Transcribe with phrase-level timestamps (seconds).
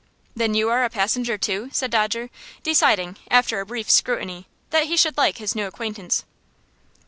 [0.35, 2.31] "Then you are a passenger, too?" said Dodger,
[2.63, 6.23] deciding, after a brief scrutiny, that he should like his new acquaintance.